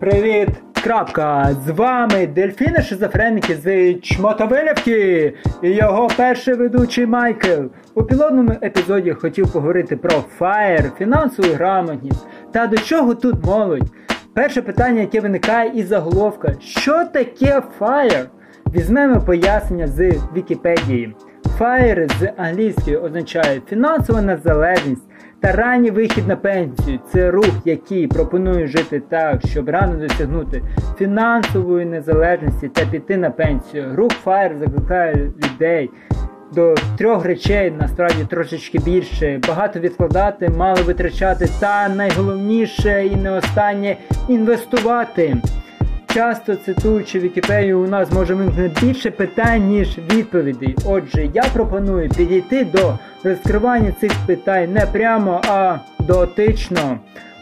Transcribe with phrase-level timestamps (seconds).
[0.00, 0.48] Привіт!
[0.84, 1.56] Крапка!
[1.66, 7.62] З вами дельфіни шизофреники з Чмотовилівки і його перший ведучий Майкл.
[7.94, 13.92] У пілотному епізоді хотів поговорити про фаєр, фінансову грамотність та до чого тут молодь.
[14.34, 18.26] Перше питання, яке виникає із заголовка: що таке фаєр?
[18.74, 21.14] Візьмемо пояснення з Вікіпедії.
[21.58, 25.02] Фаєр з англійської означає фінансова незалежність
[25.40, 27.00] та ранній вихід на пенсію.
[27.12, 30.62] Це рух, який пропонує жити так, щоб рано досягнути
[30.98, 33.96] фінансової незалежності та піти на пенсію.
[33.96, 35.90] Рух Фаєр закликає людей.
[36.54, 43.96] До трьох речей насправді трошечки більше, багато відкладати, мало витрачати, та найголовніше і не останнє
[44.28, 45.36] інвестувати.
[46.14, 50.76] Часто цитуючи Вікіпедію, у нас може виникнути більше питань, ніж відповідей.
[50.86, 56.98] Отже, я пропоную підійти до розкривання цих питань не прямо, а дотично.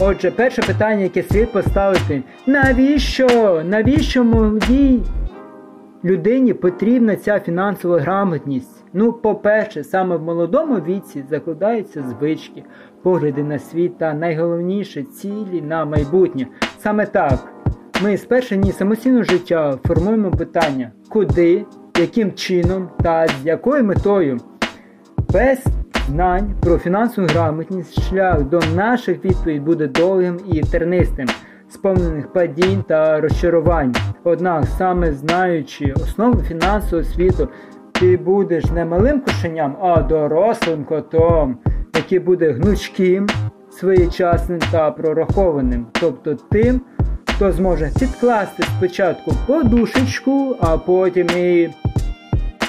[0.00, 3.62] Отже, перше питання, яке слід поставити: навіщо?
[3.64, 5.00] Навіщо молодій
[6.04, 8.84] людині потрібна ця фінансова грамотність?
[8.92, 12.64] Ну, по-перше, саме в молодому віці закладаються звички,
[13.02, 16.46] погляди на світ та найголовніше цілі на майбутнє.
[16.78, 17.55] Саме так.
[18.02, 21.64] Ми з перших дні самостійного життя формуємо питання, куди,
[21.98, 24.38] яким чином та з якою метою.
[25.32, 25.64] Без
[26.08, 31.26] знань про фінансову грамотність шлях до наших відповідей буде довгим і тернистим,
[31.68, 33.94] сповнених падінь та розчарувань.
[34.24, 37.48] Однак, саме знаючи основу фінансового світу,
[37.92, 41.58] ти будеш не малим кошеням, а дорослим котом,
[41.96, 43.26] який буде гнучким,
[43.70, 46.80] своєчасним та прорахованим, тобто тим
[47.36, 51.68] хто зможе підкласти спочатку подушечку, а потім і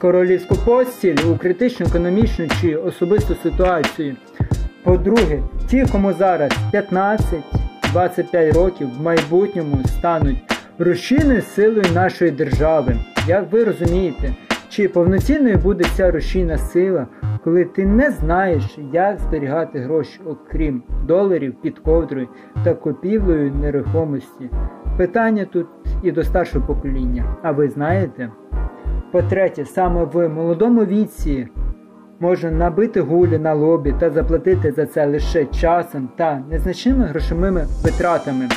[0.00, 4.16] королівську постіль у критичну економічну чи особисту ситуацію.
[4.84, 10.38] По-друге, ті, кому зараз 15-25 років в майбутньому стануть
[10.78, 12.96] рушійною силою нашої держави.
[13.26, 14.34] Як ви розумієте,
[14.68, 17.06] чи повноцінною буде ця рушійна сила,
[17.44, 22.28] коли ти не знаєш, як зберігати гроші, окрім доларів під ковдрою
[22.64, 24.50] та купівлею нерухомості.
[24.96, 25.66] Питання тут
[26.02, 27.36] і до старшого покоління.
[27.42, 28.30] А ви знаєте?
[29.12, 31.48] По-третє, саме в молодому віці
[32.20, 38.48] можна набити гулі на лобі та заплатити за це лише часом та незначними грошовими витратами.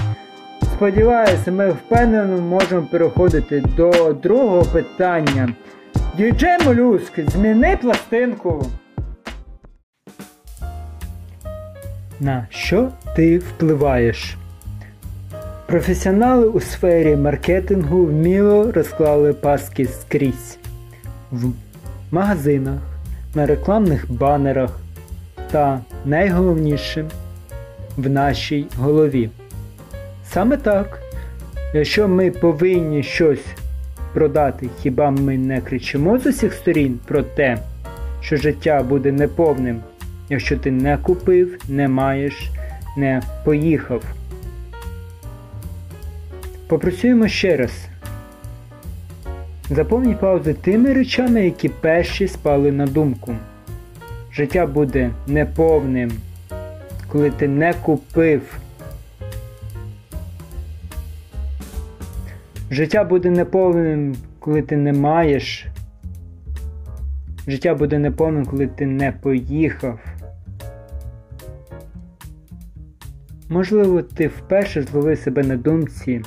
[0.63, 5.49] Сподіваюся, ми впевнено можемо переходити до другого питання.
[6.17, 8.65] Діджей Молюск, зміни пластинку.
[12.19, 14.37] На що ти впливаєш?
[15.65, 20.57] Професіонали у сфері маркетингу вміло розклали паски скрізь
[21.31, 21.51] в
[22.11, 22.79] магазинах,
[23.35, 24.79] на рекламних банерах
[25.51, 27.05] та найголовніше
[27.97, 29.29] в нашій голові.
[30.25, 31.01] Саме так,
[31.73, 33.45] якщо ми повинні щось
[34.13, 37.57] продати, хіба ми не кричимо з усіх сторін про те,
[38.21, 39.81] що життя буде неповним,
[40.29, 42.51] якщо ти не купив, не маєш,
[42.97, 44.03] не поїхав.
[46.67, 47.71] Попрацюємо ще раз.
[49.69, 53.35] Заповніть паузи тими речами, які перші спали на думку.
[54.33, 56.11] Життя буде неповним,
[57.07, 58.41] коли ти не купив.
[62.71, 65.67] Життя буде неповним, коли ти не маєш.
[67.47, 69.99] Життя буде неповним, коли ти не поїхав.
[73.49, 76.21] Можливо, ти вперше зловив себе на думці,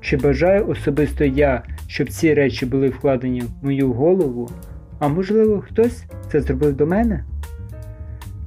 [0.00, 4.48] чи бажаю особисто я, щоб ці речі були вкладені в мою голову,
[4.98, 7.24] а можливо, хтось це зробив до мене?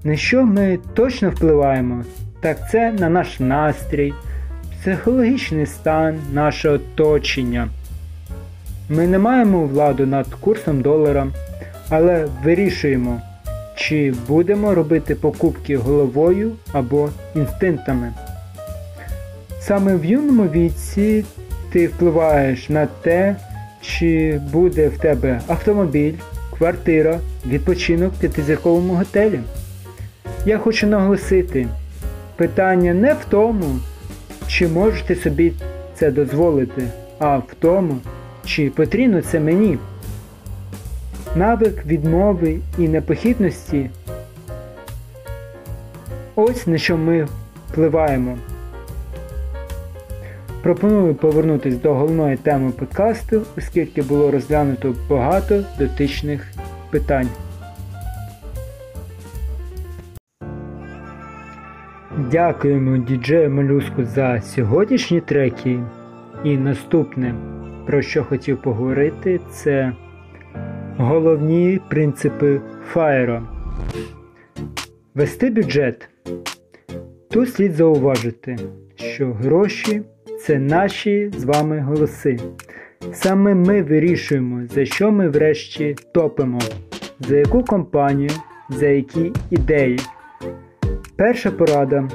[0.04, 2.04] На що ми точно впливаємо?
[2.42, 4.14] Так це на наш настрій
[4.82, 7.70] психологічний стан, наше оточення.
[8.90, 11.28] Ми не маємо владу над курсом долара,
[11.90, 13.22] але вирішуємо,
[13.76, 18.14] чи будемо робити покупки головою або інстинктами.
[19.60, 21.26] Саме в юному віці
[21.72, 23.36] ти впливаєш на те,
[23.82, 26.14] чи буде в тебе автомобіль,
[26.58, 29.40] квартира, відпочинок в п'ятизірковому готелі.
[30.46, 31.68] Я хочу наголосити,
[32.36, 33.80] питання не в тому,
[34.50, 35.54] чи можете собі
[35.96, 36.88] це дозволити,
[37.20, 37.98] а в тому,
[38.46, 39.78] чи потрібно це мені.
[41.36, 43.90] Навик відмови і непохідності
[46.36, 47.28] ось на що ми
[47.72, 48.38] впливаємо.
[50.64, 56.48] Пропоную повернутися до головної теми подкасту, оскільки було розглянуто багато дотичних
[56.90, 57.30] питань.
[62.32, 65.80] Дякуємо діджею Молюску за сьогоднішні треки.
[66.44, 67.36] І наступне,
[67.86, 69.94] про що хотів поговорити, це
[70.98, 73.44] головні принципи Фаєро.
[75.16, 76.10] Вести бюджет.
[77.32, 78.58] Тут слід зауважити,
[78.96, 80.02] що гроші
[80.42, 82.40] це наші з вами голоси.
[83.14, 86.60] Саме ми вирішуємо, за що ми врешті топимо,
[87.20, 88.32] за яку компанію,
[88.70, 90.00] за які ідеї.
[91.20, 92.08] Перша порада,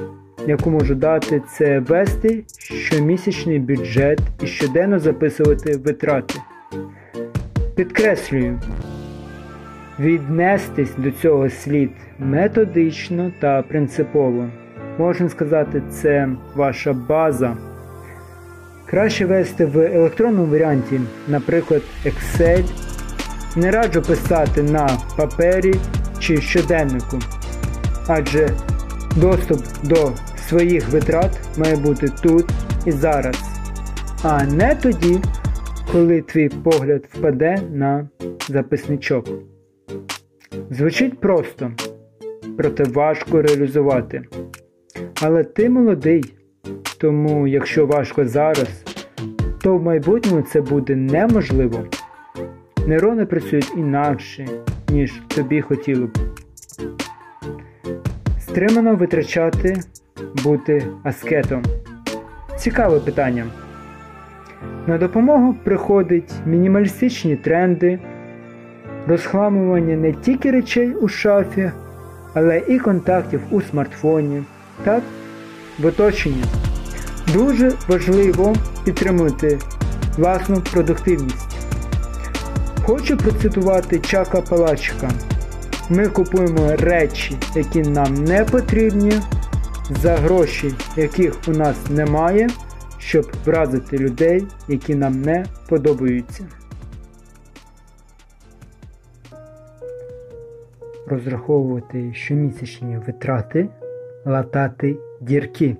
[0.47, 6.33] яку можу дати, це вести щомісячний бюджет і щоденно записувати витрати.
[7.75, 8.59] Підкреслюю,
[9.99, 14.49] віднестись до цього слід методично та принципово.
[14.97, 17.57] Можна сказати, це ваша база.
[18.85, 22.63] Краще вести в електронному варіанті, наприклад, Excel.
[23.55, 25.73] Не раджу писати на папері
[26.19, 27.19] чи щоденнику,
[28.07, 28.49] адже
[29.15, 30.11] доступ до
[30.47, 32.45] своїх витрат має бути тут
[32.85, 33.43] і зараз,
[34.23, 35.19] а не тоді,
[35.91, 38.09] коли твій погляд впаде на
[38.49, 39.25] записничок.
[40.69, 41.71] Звучить просто,
[42.57, 44.23] проте важко реалізувати.
[45.21, 46.33] Але ти молодий,
[46.97, 48.83] тому якщо важко зараз,
[49.61, 51.85] то в майбутньому це буде неможливо.
[52.87, 54.47] Нейрони працюють інакше,
[54.89, 56.17] ніж тобі хотіло б.
[58.55, 59.81] Стримано витрачати,
[60.43, 61.63] бути аскетом.
[62.57, 63.45] Цікаве питання.
[64.87, 67.99] На допомогу приходять мінімалістичні тренди,
[69.07, 71.71] розхламування не тільки речей у шафі,
[72.33, 74.43] але і контактів у смартфоні
[74.83, 75.01] та
[75.79, 76.43] в оточенні.
[77.33, 78.55] Дуже важливо
[78.85, 79.59] підтримувати
[80.17, 81.57] власну продуктивність.
[82.83, 85.09] Хочу процитувати Чака Палачка.
[85.89, 89.13] Ми купуємо речі, які нам не потрібні,
[89.89, 92.49] за гроші, яких у нас немає,
[92.97, 96.47] щоб вразити людей, які нам не подобаються.
[101.07, 103.69] Розраховувати щомісячні витрати,
[104.25, 105.75] латати дірки.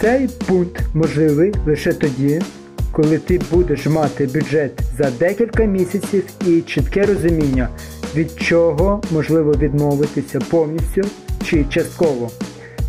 [0.00, 2.40] Цей пункт можливий лише тоді,
[2.92, 7.68] коли ти будеш мати бюджет за декілька місяців і чітке розуміння,
[8.14, 11.02] від чого можливо відмовитися повністю
[11.44, 12.30] чи частково.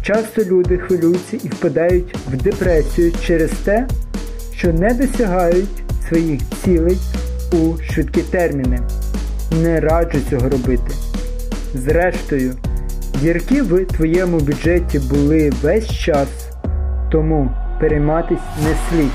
[0.02, 3.88] Часто люди хвилюються і впадають в депресію через те,
[4.54, 6.98] що не досягають своїх цілей
[7.52, 8.80] у швидкі терміни.
[9.62, 10.94] Не раджу цього робити.
[11.74, 12.54] Зрештою,
[13.22, 16.28] дірки в твоєму бюджеті були весь час,
[17.12, 19.12] тому перейматись не слід.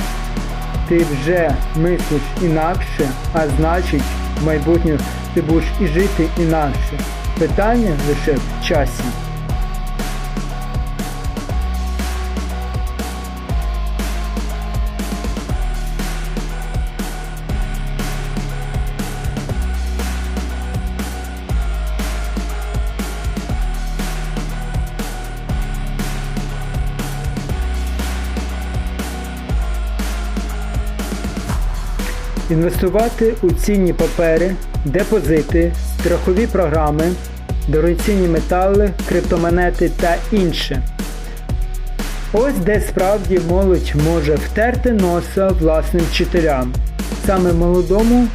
[0.89, 4.03] Ти вже мислиш інакше, а значить,
[4.41, 4.99] в майбутньому
[5.35, 6.99] ти будеш і жити інакше.
[7.39, 9.05] Питання лише в часі.
[32.55, 34.55] Інвестувати у цінні папери,
[34.85, 37.05] депозити, страхові програми,
[37.69, 40.83] дорогоцінні метали, криптомонети та інше.
[42.33, 46.75] Ось де справді молодь може втерти носа власним вчителям.
[47.27, 48.27] Саме молодому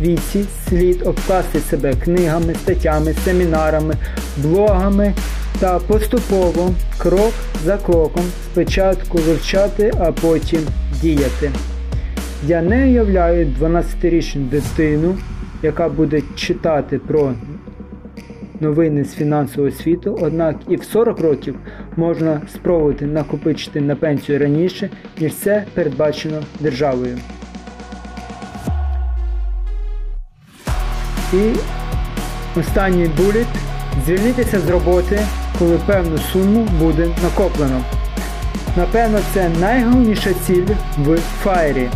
[0.00, 3.94] віці слід обкласти себе книгами, статтями, семінарами,
[4.36, 5.14] блогами
[5.60, 7.32] та поступово, крок
[7.64, 10.60] за кроком, спочатку вивчати, а потім
[11.02, 11.50] діяти.
[12.46, 15.18] Я не уявляю 12-річну дитину,
[15.62, 17.32] яка буде читати про
[18.60, 21.54] новини з фінансового світу, однак і в 40 років
[21.96, 27.18] можна спробувати накопичити на пенсію раніше, ніж це передбачено державою.
[31.32, 31.38] І
[32.60, 33.46] останній буліт
[34.06, 35.20] звільнитися з роботи,
[35.58, 37.80] коли певну суму буде накоплено.
[38.76, 40.66] Напевно, це найголовніша ціль
[40.98, 41.88] в фаєрі.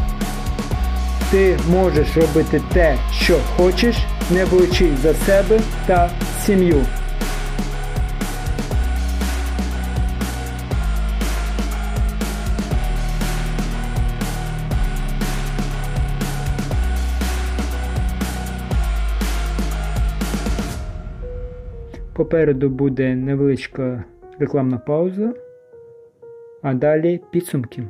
[1.37, 3.97] Ти можеш робити те, що хочеш,
[4.31, 6.83] не боючись за себе та сім'ю.
[22.13, 24.05] Попереду буде невеличка
[24.39, 25.35] рекламна пауза,
[26.63, 27.83] а далі підсумки.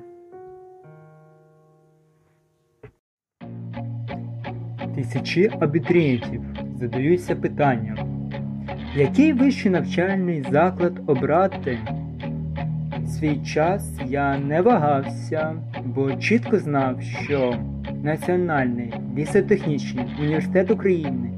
[4.97, 6.41] Тисячі абітурієнтів
[6.81, 7.99] задаються питанням,
[8.95, 11.79] Який вищий навчальний заклад обрати?
[13.07, 17.55] Свій час я не вагався, бо чітко знав, що
[18.03, 21.31] Національний лісотехнічний університет України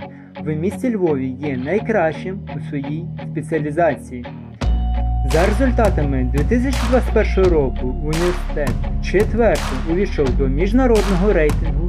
[0.44, 4.26] в місті Львові є найкращим у своїй спеціалізації.
[5.32, 8.70] За результатами 2021 року університет
[9.04, 11.87] четвертий увійшов до міжнародного рейтингу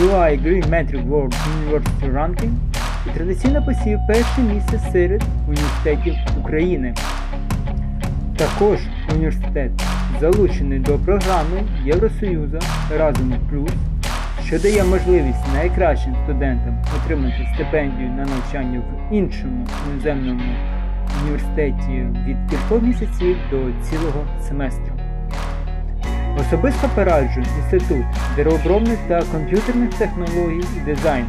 [0.00, 2.52] UI Green Metric World University Ranking
[3.06, 6.94] і традиційно посів перше місце серед університетів України.
[8.36, 8.78] Також
[9.14, 9.70] університет
[10.20, 12.58] залучений до програми Євросоюзу
[12.98, 13.70] Разом Плюс,
[14.44, 20.42] що дає можливість найкращим студентам отримати стипендію на навчання в іншому іноземному
[21.22, 25.01] університеті від кількох місяців до цілого семестру.
[26.40, 28.04] Особисто пораджу інститут
[28.36, 31.28] деревообробних та комп'ютерних технологій і дизайну.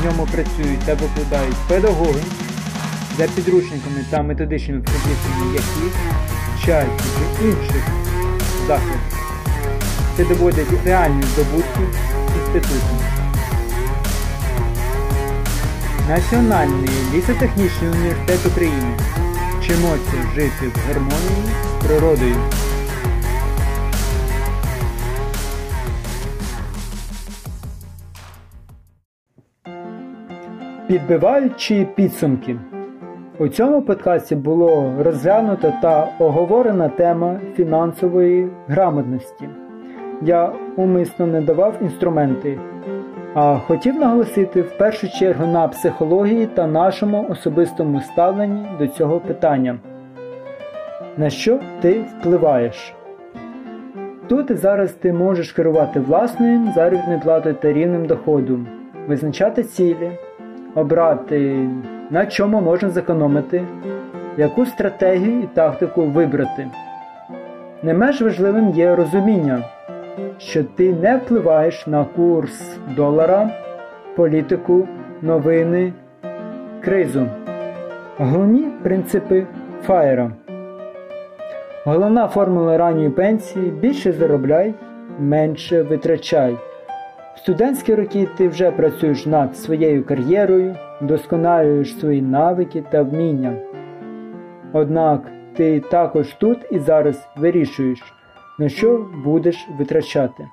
[0.00, 2.20] В ньому працюють та викладають педагоги
[3.18, 5.92] за підручниками та методичними прописами яких
[6.56, 7.88] вчать з інших
[8.66, 9.00] закладів.
[10.16, 11.80] Це доводить реальні здобутки
[12.36, 12.86] інституту.
[16.08, 18.96] Національний лісотехнічний університет України.
[19.60, 21.44] Вчимося жити в гармонії
[21.80, 22.36] з природою.
[30.88, 32.56] Підбиваючи підсумки.
[33.38, 39.48] У цьому подкасті було розглянуто та оговорена тема фінансової грамотності.
[40.22, 42.58] Я умисно не давав інструменти,
[43.34, 49.78] а хотів наголосити в першу чергу на психології та нашому особистому ставленні до цього питання.
[51.16, 52.94] На що ти впливаєш?
[54.28, 58.60] Тут і зараз ти можеш керувати власною заробітною платою та рівнем доходу,
[59.08, 60.10] визначати цілі,
[60.76, 61.68] обрати,
[62.10, 63.64] на чому можна зекономити,
[64.36, 66.66] яку стратегію і тактику вибрати.
[67.82, 69.62] Не менш важливим є розуміння
[70.38, 73.50] що ти не впливаєш на курс долара,
[74.16, 74.88] політику,
[75.22, 75.92] новини,
[76.80, 77.26] кризу.
[78.18, 79.46] Головні принципи
[79.82, 80.30] фаєра.
[81.84, 84.74] Головна формула ранньої пенсії більше заробляй,
[85.18, 86.56] менше витрачай.
[87.46, 93.52] Студентські роки ти вже працюєш над своєю кар'єрою, досконалюєш свої навики та вміння.
[94.72, 98.02] Однак ти також тут і зараз вирішуєш,
[98.58, 100.48] на що будеш витрачати.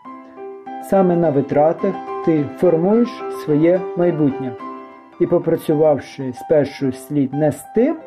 [0.90, 1.96] Саме на витратах
[2.26, 3.10] ти формуєш
[3.46, 4.52] своє майбутнє.
[5.20, 7.98] І попрацювавши спершу слід не з тим,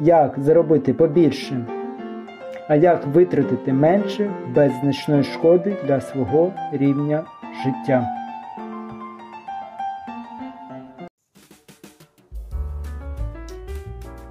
[0.00, 1.66] як заробити побільше,
[2.68, 7.24] а як витратити менше без значної шкоди для свого рівня
[7.64, 8.08] життя.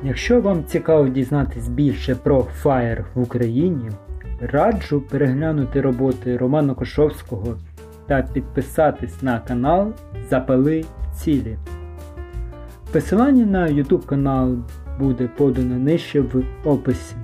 [0.03, 3.89] Якщо вам цікаво дізнатись більше про FIRE в Україні,
[4.41, 7.57] Раджу переглянути роботи Романа Кошовського
[8.07, 9.93] та підписатись на канал
[10.29, 10.85] Запали
[11.15, 11.57] цілі.
[12.91, 14.57] Посилання на YouTube канал
[14.99, 17.15] буде подано нижче в описі.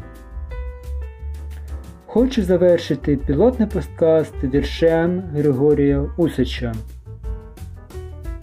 [2.16, 6.74] Хочу завершити пілотний подкаст віршем Григорія Усича.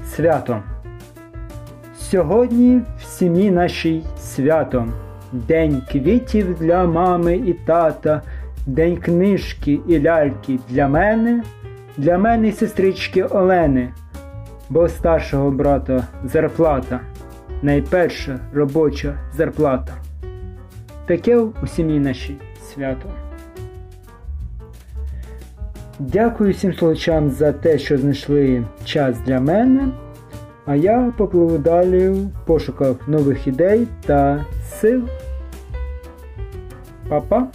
[0.05, 0.63] Свято.
[1.99, 4.89] Сьогодні в сім'ї нашій свято.
[5.33, 8.23] День квітів для мами і тата.
[8.67, 11.43] День книжки і ляльки для мене,
[11.97, 13.93] для мене і сестрички Олени,
[14.71, 17.01] бо старшого брата зарплата,
[17.63, 19.95] найперша робоча зарплата.
[21.07, 22.37] Таке у сім'ї нашій
[22.75, 23.09] свято.
[25.99, 29.89] Дякую всім слухачам за те, що знайшли час для мене.
[30.67, 34.47] А я попливу далі в пошуках нових ідей та
[34.81, 35.09] сил.
[37.09, 37.47] Па-па!